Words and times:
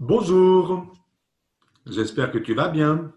Bonjour, 0.00 0.94
j'espère 1.84 2.32
que 2.32 2.38
tu 2.38 2.54
vas 2.54 2.68
bien 2.68 3.12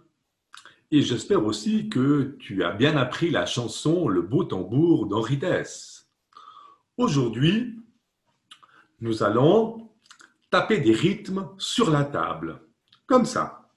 et 0.92 1.02
j'espère 1.02 1.46
aussi 1.46 1.88
que 1.88 2.36
tu 2.42 2.62
as 2.62 2.72
bien 2.72 2.98
appris 2.98 3.30
la 3.30 3.46
chanson 3.46 4.10
Le 4.10 4.22
beau 4.22 4.44
tambour 4.44 5.06
d'Henri 5.06 5.38
Dess. 5.38 6.10
Aujourd'hui, 6.98 7.80
nous 9.00 9.24
allons 9.24 9.92
taper 10.52 10.82
des 10.82 10.92
rythmes 10.92 11.52
sur 11.58 11.90
la 11.90 12.04
table, 12.04 12.60
comme 13.06 13.24
ça. 13.24 13.70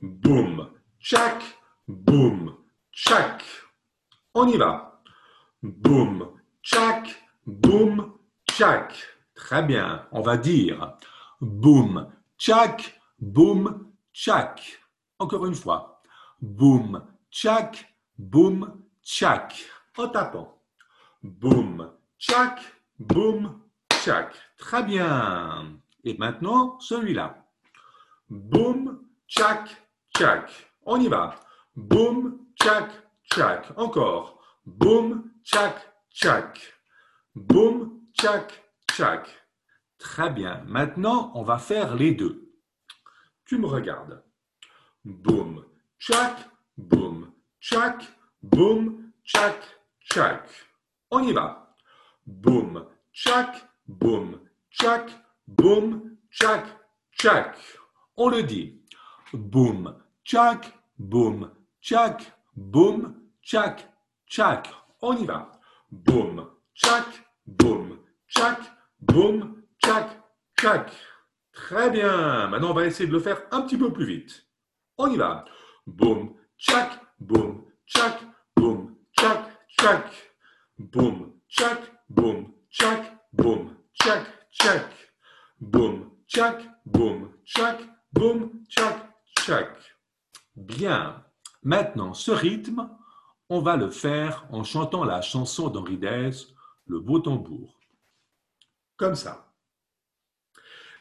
Boum, 0.00 0.66
tchac, 0.98 1.42
boum, 1.86 2.56
tchac. 2.90 3.44
On 4.32 4.48
y 4.48 4.56
va. 4.56 5.02
Boum, 5.62 6.26
tchac, 6.62 7.22
boum, 7.46 8.14
tchac. 8.48 8.94
Très 9.34 9.62
bien, 9.62 10.06
on 10.10 10.22
va 10.22 10.38
dire 10.38 10.96
boum, 11.40 12.12
tchac, 12.38 13.00
boum, 13.18 13.92
tchac. 14.12 14.60
Encore 15.18 15.46
une 15.46 15.54
fois. 15.54 16.02
Boum, 16.40 17.02
tchac, 17.30 17.94
boum, 18.16 18.82
tchac. 19.02 19.64
En 19.96 20.08
tapant. 20.08 20.60
Boum, 21.22 21.90
tchac, 22.18 22.60
boum, 22.98 23.60
tchac. 23.90 24.32
Très 24.56 24.82
bien. 24.84 25.78
Et 26.04 26.16
maintenant, 26.16 26.78
celui-là. 26.80 27.44
Boum, 28.30 29.02
tchac, 29.26 29.68
tchac. 30.14 30.50
On 30.86 31.00
y 31.00 31.08
va. 31.08 31.34
Boum, 31.74 32.38
tchac, 32.54 32.90
tchac. 33.30 33.72
Encore. 33.76 34.40
Boum, 34.64 35.30
tchac, 35.44 35.74
tchac. 36.10 36.60
Boum, 37.34 38.00
tchac, 38.14 38.64
tchac. 38.88 39.37
Très 39.98 40.30
bien. 40.30 40.64
Maintenant, 40.66 41.32
on 41.34 41.42
va 41.42 41.58
faire 41.58 41.94
les 41.96 42.12
deux. 42.12 42.52
Tu 43.44 43.58
me 43.58 43.66
regardes. 43.66 44.22
Boum, 45.04 45.64
tchac, 45.98 46.48
boum, 46.76 47.32
tchac, 47.60 48.02
boum, 48.42 49.10
tchac, 49.24 49.56
tchac. 50.00 50.48
On 51.10 51.22
y 51.22 51.32
va. 51.32 51.74
Boum, 52.26 52.86
tchac, 53.12 53.68
boum, 53.86 54.38
tchac, 54.70 55.10
boum, 55.46 56.16
tchac, 56.30 56.66
tchac. 57.12 57.56
On 58.16 58.28
le 58.28 58.42
dit. 58.42 58.80
Boum, 59.32 59.96
tchac, 60.24 60.72
boum, 60.98 61.50
tchac, 61.80 62.32
boum, 62.54 63.14
tchac, 63.42 63.88
tchac. 64.26 64.68
On 65.00 65.16
y 65.16 65.24
va. 65.24 65.50
Boum, 65.90 66.50
tchac, 66.74 67.06
boum, 67.46 67.98
tchac, 68.28 68.58
boum, 69.00 69.57
tchac. 70.58 70.92
Très 71.52 71.90
bien. 71.90 72.48
Maintenant, 72.48 72.70
on 72.70 72.74
va 72.74 72.86
essayer 72.86 73.08
de 73.08 73.12
le 73.12 73.20
faire 73.20 73.42
un 73.50 73.62
petit 73.62 73.76
peu 73.76 73.92
plus 73.92 74.06
vite. 74.06 74.46
On 74.96 75.10
y 75.10 75.16
va. 75.16 75.44
Boum, 75.86 76.34
tchac, 76.58 77.00
boum, 77.18 77.64
tchac, 77.86 78.20
boum, 78.56 78.96
tchac, 79.16 79.44
tchac. 79.78 80.34
Boum, 80.78 81.32
tchac, 81.48 81.78
boum, 82.08 82.52
tchac, 82.70 83.18
boum, 83.32 83.76
tchac, 83.94 84.26
tchac. 84.50 84.84
Boum, 85.60 86.10
tchac, 86.26 86.68
boum, 86.84 87.32
tchac, 87.44 87.80
boum, 88.12 88.64
tchac, 88.68 88.96
tchac. 89.38 89.68
Bien. 90.56 91.24
Maintenant, 91.62 92.14
ce 92.14 92.30
rythme, 92.30 92.88
on 93.48 93.60
va 93.60 93.76
le 93.76 93.90
faire 93.90 94.46
en 94.50 94.62
chantant 94.62 95.04
la 95.04 95.22
chanson 95.22 95.68
d'Henri 95.68 95.98
Dess, 95.98 96.48
Le 96.86 97.00
beau 97.00 97.18
tambour. 97.18 97.78
Comme 98.96 99.14
ça. 99.14 99.47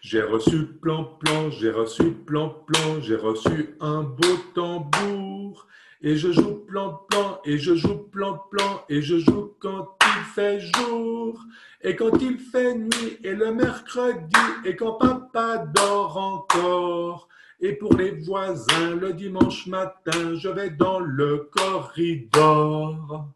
J'ai 0.10 0.22
reçu 0.22 0.68
plan 0.68 1.04
plan, 1.04 1.52
j'ai 1.52 1.70
reçu 1.70 2.14
plan 2.14 2.50
plan, 2.50 3.02
j'ai 3.02 3.18
reçu 3.18 3.76
un 3.82 4.04
beau 4.04 4.38
tambour. 4.56 5.68
Et 6.02 6.16
je 6.16 6.32
joue 6.32 6.64
plan 6.66 6.94
plan, 7.10 7.42
et 7.44 7.58
je 7.58 7.76
joue 7.76 7.98
plan 7.98 8.38
plan, 8.50 8.86
et 8.88 9.02
je 9.02 9.18
joue 9.18 9.56
quand 9.60 9.98
il 10.02 10.24
fait 10.34 10.62
jour, 10.62 11.44
et 11.82 11.98
quand 11.98 12.22
il 12.22 12.40
fait 12.40 12.76
nuit, 12.76 13.18
et 13.22 13.36
le 13.36 13.52
mercredi, 13.52 14.40
et 14.64 14.78
quand 14.78 14.94
papa 14.94 15.58
dort 15.76 16.16
encore. 16.16 17.28
Et 17.60 17.74
pour 17.74 17.94
les 17.98 18.12
voisins, 18.12 18.96
le 18.96 19.12
dimanche 19.12 19.68
matin, 19.68 20.36
je 20.36 20.48
vais 20.48 20.70
dans 20.70 21.02
le 21.02 21.50
corridor. 21.54 23.28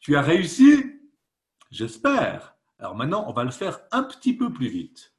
Tu 0.00 0.16
as 0.16 0.22
réussi? 0.22 0.86
J'espère. 1.70 2.56
Alors 2.80 2.96
maintenant, 2.96 3.26
on 3.28 3.32
va 3.32 3.44
le 3.44 3.52
faire 3.52 3.78
un 3.92 4.02
petit 4.02 4.36
peu 4.36 4.52
plus 4.52 4.70
vite. 4.70 5.12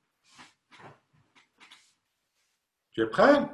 Tu 2.94 3.02
es 3.02 3.07
prêt? 3.07 3.50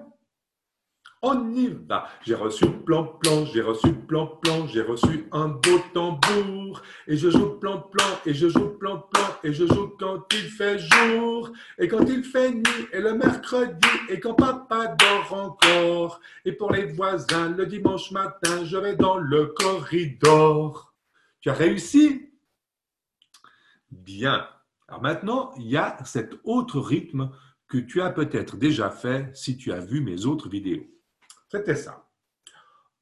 On 1.23 1.51
y 1.51 1.67
va. 1.67 2.07
J'ai 2.21 2.35
reçu 2.35 2.67
plan 2.69 3.03
plan, 3.03 3.43
j'ai 3.45 3.61
reçu 3.61 3.91
plan 3.91 4.27
plan, 4.27 4.67
j'ai 4.67 4.83
reçu 4.83 5.27
un 5.31 5.47
beau 5.47 5.79
tambour. 5.91 6.81
Et 7.07 7.17
je 7.17 7.31
joue 7.31 7.57
plan 7.59 7.81
plan, 7.81 8.05
et 8.25 8.35
je 8.35 8.47
joue 8.47 8.69
plan 8.77 8.99
plan, 8.99 9.27
et 9.43 9.51
je 9.51 9.65
joue 9.65 9.87
quand 9.99 10.31
il 10.31 10.49
fait 10.49 10.77
jour, 10.77 11.51
et 11.79 11.87
quand 11.87 12.05
il 12.07 12.23
fait 12.23 12.51
nuit, 12.51 12.87
et 12.93 13.01
le 13.01 13.15
mercredi, 13.15 13.89
et 14.09 14.19
quand 14.19 14.35
papa 14.35 14.95
dort 14.95 15.33
encore. 15.33 16.21
Et 16.45 16.51
pour 16.51 16.71
les 16.71 16.85
voisins, 16.85 17.49
le 17.49 17.65
dimanche 17.65 18.11
matin, 18.11 18.63
je 18.63 18.77
vais 18.77 18.95
dans 18.95 19.17
le 19.17 19.47
corridor. 19.47 20.93
Tu 21.41 21.49
as 21.49 21.53
réussi? 21.53 22.31
Bien. 23.89 24.47
Alors 24.87 25.01
maintenant, 25.01 25.51
il 25.57 25.67
y 25.67 25.77
a 25.77 25.97
cet 26.05 26.35
autre 26.43 26.79
rythme 26.79 27.31
que 27.67 27.77
tu 27.77 28.01
as 28.01 28.09
peut-être 28.11 28.57
déjà 28.57 28.89
fait 28.89 29.29
si 29.35 29.57
tu 29.57 29.71
as 29.71 29.79
vu 29.79 30.01
mes 30.01 30.25
autres 30.25 30.49
vidéos. 30.49 30.87
C'était 31.49 31.75
ça. 31.75 32.07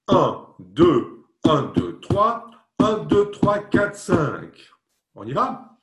1, 0.08 0.48
2, 0.60 1.26
1, 1.44 1.62
2, 1.76 2.00
3, 2.00 2.48
1, 2.80 2.98
2, 3.06 3.32
3, 3.32 3.60
4, 3.60 3.96
5. 3.96 4.72
On 5.16 5.26
y 5.26 5.34
va? 5.34 5.78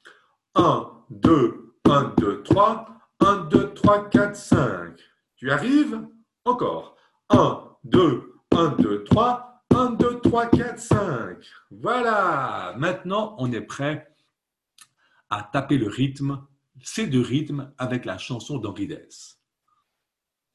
1, 0.54 0.90
2, 1.10 1.74
1, 1.84 2.14
2, 2.18 2.42
3, 2.42 2.86
1, 3.20 3.36
2, 3.44 3.74
3, 3.74 4.10
4, 4.10 4.36
5. 4.36 5.00
Tu 5.36 5.50
arrives? 5.50 6.06
Encore. 6.44 6.96
1, 7.30 7.76
2, 7.84 8.34
1, 8.52 8.68
2, 8.78 9.04
3, 9.04 9.64
1, 9.74 9.90
2, 9.90 10.20
3, 10.20 10.46
4, 10.46 10.78
5. 10.78 11.36
Voilà. 11.70 12.74
Maintenant, 12.76 13.34
on 13.38 13.50
est 13.52 13.62
prêt 13.62 14.14
à 15.30 15.42
taper 15.42 15.78
le 15.78 15.88
rythme 15.88 16.46
ces 16.84 17.06
deux 17.06 17.22
rythmes 17.22 17.72
avec 17.78 18.04
la 18.04 18.18
chanson 18.18 18.58
d'Henri 18.58 18.86
Dess. 18.86 19.38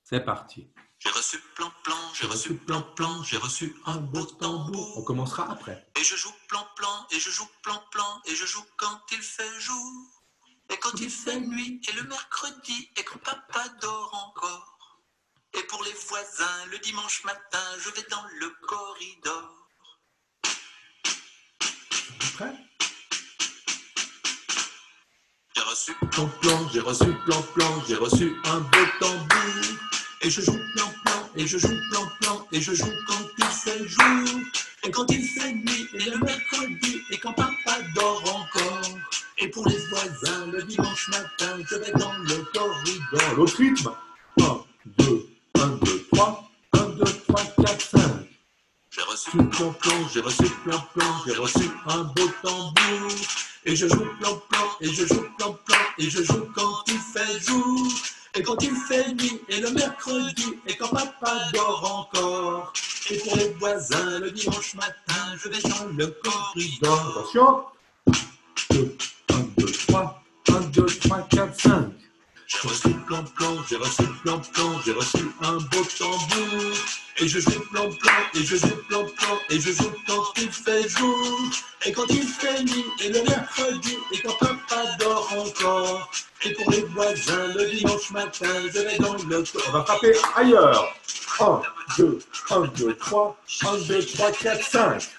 C'est 0.04 0.22
parti. 0.22 0.72
J'ai 1.00 1.10
reçu 1.10 1.40
plan 1.56 1.72
plan, 1.84 2.14
j'ai 2.14 2.26
reçu 2.26 2.56
plan 2.56 2.82
plan, 2.82 3.24
j'ai 3.24 3.38
reçu 3.38 3.76
un 3.86 3.98
beau 3.98 4.26
tambour. 4.26 4.98
On 4.98 5.04
commencera 5.04 5.52
après. 5.52 5.88
Et 6.00 6.04
je 6.04 6.16
joue 6.16 6.34
plan 6.48 6.66
plan, 6.76 7.06
et 7.12 7.20
je 7.20 7.30
joue 7.30 7.48
plan 7.62 7.84
plan, 7.92 8.22
et 8.26 8.34
je 8.36 8.46
joue 8.46 8.66
quand 8.78 9.02
il 9.12 9.22
fait 9.22 9.60
jour. 9.60 10.24
Et 10.70 10.78
quand 10.78 11.00
il 11.00 11.10
fait 11.10 11.40
nuit, 11.40 11.82
et 11.88 11.92
le 11.94 12.04
mercredi, 12.04 12.90
et 12.98 13.04
quand 13.04 13.20
papa 13.20 13.70
dort 13.80 14.12
encore. 14.28 15.04
Et 15.54 15.64
pour 15.64 15.84
les 15.84 15.94
voisins, 15.94 16.66
le 16.72 16.80
dimanche 16.80 17.24
matin, 17.24 17.64
je 17.80 17.90
vais 17.92 18.08
dans 18.10 18.26
le 18.40 18.50
corridor. 18.66 19.70
Prêt? 22.36 22.67
Reçu 25.70 25.94
plan 26.12 26.28
plan, 26.42 26.70
j'ai 26.72 26.80
reçu 26.80 27.14
plan 27.26 27.42
plan, 27.54 27.84
j'ai 27.88 27.96
reçu 27.96 28.36
un 28.46 28.60
beau 28.60 28.86
tambour. 29.00 29.28
Et 30.22 30.30
je 30.30 30.42
joue 30.42 30.58
plan 30.76 30.92
plan, 31.04 31.30
et 31.36 31.46
je 31.46 31.58
joue 31.58 31.78
plan 31.92 32.08
plan, 32.22 32.48
et 32.52 32.62
je 32.62 32.74
joue 32.74 32.86
quand 33.08 33.24
il 33.38 33.46
fait 33.46 33.88
jour. 33.88 34.40
Et 34.84 34.92
quand 34.92 35.06
il 35.12 35.24
fait 35.24 35.54
nuit, 35.54 35.90
et 35.94 36.10
le 36.10 36.18
mercredi, 36.20 37.02
et 37.12 37.18
quand 37.18 37.34
papa 37.34 37.80
dort 37.96 38.24
encore. 38.24 38.98
Et 39.40 39.50
pour 39.50 39.68
les 39.68 39.78
voisins, 39.90 40.48
le 40.48 40.64
dimanche 40.64 41.10
matin, 41.10 41.58
je 41.70 41.76
vais 41.76 41.92
dans 41.92 42.14
le 42.14 42.38
corridor. 42.54 43.36
L'autre 43.36 43.58
rythme 43.58 43.92
1, 44.40 44.64
2, 44.98 45.30
1, 45.56 45.68
2, 45.68 46.08
3, 46.14 46.50
1, 46.74 46.80
2, 46.80 47.04
3, 47.28 47.44
4, 47.66 47.82
5. 47.82 48.02
J'ai 48.90 49.02
reçu 49.02 49.38
plan 49.38 49.74
plan, 49.74 50.10
j'ai 50.14 50.22
reçu 50.22 50.50
plan 50.64 50.84
plan, 50.94 51.22
j'ai 51.26 51.34
reçu 51.34 51.70
un 51.88 52.04
beau 52.04 52.30
tambour. 52.42 53.12
Et 53.66 53.76
je 53.76 53.88
joue 53.88 54.06
plan 54.20 54.36
plan, 54.50 54.68
et 54.82 54.88
je 54.88 55.06
joue 55.06 55.26
plan 55.38 55.54
plan, 55.66 55.78
et 55.98 56.10
je 56.10 56.24
joue 56.24 56.48
quand 56.56 56.84
il 56.88 57.00
fait 57.00 57.40
jour, 57.46 57.88
et 58.36 58.44
quand 58.44 58.62
il 58.62 58.76
fait 58.88 59.14
nuit, 59.14 59.42
et 59.50 59.60
le 59.60 59.72
mercredi, 59.72 60.54
et 60.68 60.76
quand 60.76 60.90
papa 60.90 61.50
dort 61.54 62.10
encore. 62.10 62.74
Et 63.10 63.18
pour 63.20 63.36
les 63.38 63.50
voisins, 63.54 64.20
le 64.20 64.32
dimanche 64.32 64.76
matin, 64.76 65.36
je 65.42 65.50
vais 65.50 65.62
dans 65.62 65.86
le 65.98 66.08
corridor. 66.08 67.18
Attention 67.18 67.66
2, 68.72 68.98
1, 69.30 69.36
2, 69.58 69.66
3, 69.88 70.24
1, 70.50 70.60
2, 70.60 70.86
3, 70.86 71.22
4, 71.30 71.62
5. 71.62 72.07
J'ai 72.50 72.60
reçu 72.66 72.90
plan 73.06 73.24
plan, 73.36 73.58
j'ai 73.70 73.76
reçu 73.76 74.04
plan 74.24 74.40
plan, 74.40 74.80
j'ai 74.86 74.94
reçu 74.94 75.18
un 75.42 75.58
beau 75.58 75.84
tambour. 75.98 76.74
Et 77.18 77.28
je 77.28 77.40
joue 77.40 77.60
plan 77.72 77.90
plan, 77.90 78.14
et 78.36 78.44
je 78.44 78.56
joue 78.56 78.78
plan 78.88 79.04
plan, 79.04 79.38
et 79.50 79.60
je 79.60 79.72
joue 79.74 79.92
quand 80.08 80.24
il 80.38 80.50
fait 80.50 80.88
jour. 80.88 81.18
Et 81.86 81.92
quand 81.92 82.06
il 82.10 82.24
fait 82.24 82.64
nuit, 82.64 82.86
et 83.04 83.10
le 83.10 83.22
mercredi, 83.24 83.98
et 84.14 84.20
quand 84.22 84.38
papa 84.40 84.84
dort 84.98 85.30
encore. 85.38 86.10
Et 86.46 86.54
pour 86.54 86.72
les 86.72 86.84
voisins, 86.84 87.48
le 87.54 87.70
dimanche 87.70 88.12
matin, 88.12 88.48
je 88.74 88.80
vais 88.80 88.98
dans 88.98 89.14
le 89.14 89.44
On 89.68 89.72
va 89.72 89.84
frapper 89.84 90.14
ailleurs. 90.38 90.88
1, 91.42 91.62
2, 91.98 92.20
1, 92.50 92.60
2, 92.62 92.96
3, 92.96 93.38
1, 93.66 93.78
2, 93.90 94.06
3, 94.06 94.32
4, 94.32 94.64
5. 94.64 95.10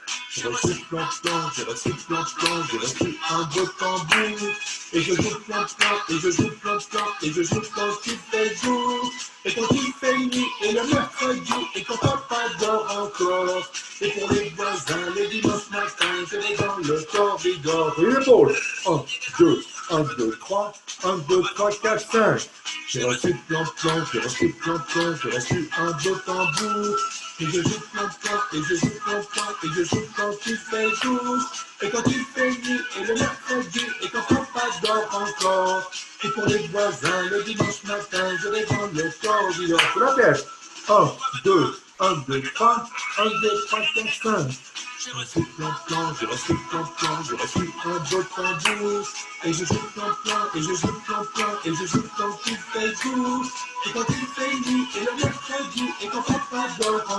J'ai 0.40 0.46
reçu 0.46 0.84
plan 0.88 1.04
plan, 1.24 1.50
j'ai 1.56 1.64
reçu 1.64 1.90
plan 2.06 2.22
plan, 2.36 2.62
j'ai 2.70 2.78
reçu 2.78 3.18
un 3.28 3.42
beau 3.42 3.66
tambour. 3.76 4.48
Et 4.92 5.00
je 5.00 5.14
joue 5.14 5.40
plan 5.40 5.64
plan, 5.76 5.96
et 6.08 6.20
je 6.20 6.30
joue 6.30 6.50
plan 6.62 6.78
plan, 6.90 7.06
et 7.22 7.32
je 7.32 7.42
joue 7.42 7.62
quand 7.74 8.06
il 8.06 8.18
fait 8.30 8.54
jour. 8.62 9.12
Et 9.44 9.52
quand 9.52 9.66
il 9.72 9.92
fait 10.00 10.16
nuit, 10.16 10.46
et 10.62 10.72
le 10.74 10.86
mercredi, 10.86 11.52
et 11.74 11.82
quand 11.82 11.96
papa 11.96 12.36
dort 12.60 12.86
encore. 13.02 13.68
Et 14.00 14.10
pour 14.10 14.30
les 14.30 14.50
voisins, 14.50 15.10
le 15.16 15.26
dimanche 15.26 15.70
matin, 15.72 16.14
je 16.30 16.36
vais 16.36 16.56
dans 16.56 16.76
le 16.76 17.04
corridor. 17.10 17.96
Et 17.98 18.06
l'épaule. 18.06 18.54
1, 18.86 19.04
2, 19.40 19.64
1, 19.90 20.02
2, 20.18 20.38
3, 20.38 20.72
1, 21.02 21.16
2, 21.16 21.42
3, 21.56 21.70
4, 21.82 22.12
5. 22.12 22.50
J'ai 22.86 23.02
reçu 23.02 23.34
plan 23.48 23.64
plan, 23.80 24.04
j'ai 24.12 24.20
reçu 24.20 24.48
plan 24.60 24.78
plan, 24.78 25.16
j'ai 25.20 25.30
reçu 25.30 25.70
un 25.76 25.90
beau 25.90 26.14
tambour. 26.24 26.96
Et 27.40 27.46
je 27.46 27.62
joue 27.62 27.80
plan, 27.92 28.08
et 28.52 28.62
je 28.68 28.74
joue 28.74 28.90
plan, 29.04 29.20
et 29.62 29.68
je 29.76 29.84
joue 29.84 30.08
quand 30.16 30.32
il 30.46 30.56
fait 30.56 30.90
jour. 31.02 31.36
Et 31.82 31.90
quand 31.90 32.02
il 32.06 32.24
fait 32.34 32.50
nuit, 32.50 32.80
et 32.98 33.04
le 33.04 33.14
mercredi, 33.14 33.86
et 34.02 34.08
quand 34.08 34.22
papa 34.22 34.66
dort 34.82 35.22
encore. 35.22 35.90
Et 36.24 36.28
pour 36.30 36.46
les 36.46 36.66
voisins, 36.68 37.22
le 37.30 37.44
dimanche 37.44 37.84
matin, 37.84 38.36
je 38.42 38.48
vais 38.48 38.64
dans 38.66 38.86
le 38.92 39.12
corridor. 39.22 39.80
Sur 39.92 40.00
la 40.00 40.14
tête. 40.14 40.46
1, 40.88 41.12
2, 41.44 41.80
1, 42.00 42.12
2, 42.26 42.42
3, 42.54 42.84
1, 43.18 43.24
2, 43.24 43.30
3, 43.66 43.80
4, 43.94 44.22
5. 44.22 44.58
J'ai 45.00 45.12
reçu 45.12 45.40
plan 45.56 45.72
plan, 45.86 46.12
j'ai 46.18 46.26
reçu 46.26 46.54
plan 46.70 46.84
plan, 46.98 47.22
j'ai 47.22 47.36
reçu 47.36 47.70
un 47.84 47.98
beau 48.10 48.22
tambour. 48.34 49.08
Et 49.44 49.52
je 49.52 49.64
joue 49.64 49.88
plan 49.94 50.10
plan, 50.24 50.40
et 50.56 50.60
je 50.60 50.74
joue 50.74 51.00
plan 51.06 51.24
plan, 51.34 51.46
et 51.64 51.70
je 51.72 51.86
joue 51.86 52.02
quand 52.16 52.40
il 52.46 52.56
fait 52.56 52.94
jour. 53.02 53.44
Et 53.86 53.90
quand 53.92 54.04
il 54.08 54.26
fait 54.34 54.54
nuit, 54.68 54.88
et 54.96 55.04
le 55.04 55.24
mercredi, 55.24 55.84
et 56.02 56.06
quand 56.08 56.22
papa 56.22 56.66
dort 56.80 57.02
encore. 57.10 57.17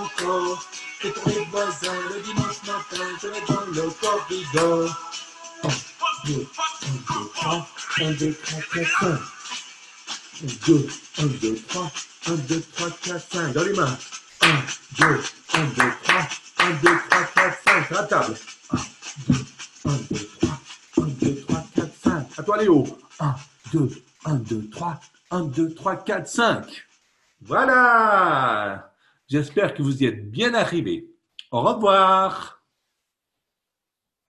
Et 1.02 1.10
pour 1.12 1.30
les 1.30 1.46
voisins, 1.46 1.94
le 2.14 2.22
dimanche 2.22 2.62
matin, 2.68 3.06
je 3.22 3.28
vais 3.28 3.42
dans 3.48 3.66
le 3.72 3.90
corridor. 4.02 4.90
2, 6.26 6.34
1, 6.34 6.36
2, 6.36 7.30
3, 7.34 7.68
1, 8.02 8.12
2, 8.12 8.34
3, 8.34 8.60
4, 8.74 8.90
5. 9.00 9.20
2, 10.68 10.88
1, 11.20 11.26
2, 11.26 11.56
3, 11.68 11.92
1, 12.28 12.36
2, 12.36 12.62
3, 12.76 12.90
4, 13.02 13.32
5. 13.32 13.54
Dans 13.54 13.64
les 13.64 13.74
mains. 13.74 13.98
1, 14.42 14.48
2, 15.00 15.24
1, 15.54 15.64
2, 15.64 15.84
3, 16.04 16.28
1, 16.60 16.70
2, 16.70 16.90
3, 17.10 17.24
4, 17.36 17.58
5. 17.66 17.88
Sur 17.88 17.96
la 17.96 18.04
table. 18.04 18.36
1, 18.74 18.78
2, 19.30 19.36
1, 19.86 19.92
2, 20.12 20.30
3, 20.42 20.60
1, 20.98 21.02
2, 21.02 21.42
3, 21.48 21.64
4, 21.76 21.92
5. 22.04 22.28
À 22.38 22.44
toi, 22.44 22.58
Léo. 22.58 23.00
1, 23.20 23.36
2, 23.74 23.90
1, 24.26 24.34
2, 24.36 24.70
3, 24.70 25.00
1, 25.32 25.40
2, 25.42 25.74
3, 25.74 25.96
4, 25.96 26.28
5. 26.28 26.88
Voilà. 27.42 28.89
J'espère 29.30 29.76
que 29.76 29.84
vous 29.84 30.02
y 30.02 30.08
êtes 30.08 30.32
bien 30.32 30.56
arrivés. 30.56 31.08
Au 31.52 31.62
revoir. 31.62 32.59